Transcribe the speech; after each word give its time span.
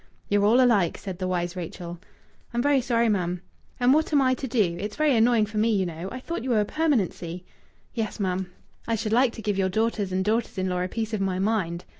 "You're 0.29 0.45
all 0.45 0.59
alike," 0.59 0.97
said 0.97 1.19
the 1.19 1.27
wise 1.27 1.55
Rachel. 1.55 1.99
"I'm 2.55 2.61
very 2.63 2.81
sorry, 2.81 3.07
ma'm." 3.07 3.43
"And 3.79 3.93
what 3.93 4.11
am 4.11 4.19
I 4.19 4.33
to 4.33 4.47
do? 4.47 4.75
It's 4.79 4.95
very 4.95 5.15
annoying 5.15 5.45
for 5.45 5.59
me, 5.59 5.69
you 5.75 5.85
know. 5.85 6.09
I 6.11 6.19
thought 6.19 6.43
you 6.43 6.49
were 6.49 6.59
a 6.59 6.65
permanency." 6.65 7.45
"Yes, 7.93 8.19
ma'am." 8.19 8.51
"I 8.87 8.95
should 8.95 9.13
like 9.13 9.31
to 9.33 9.43
give 9.43 9.59
your 9.59 9.69
daughters 9.69 10.11
and 10.11 10.25
daughters 10.25 10.57
in 10.57 10.69
law 10.69 10.81
a 10.81 10.87
piece 10.87 11.13
of 11.13 11.21
my 11.21 11.37
mind.... 11.37 11.85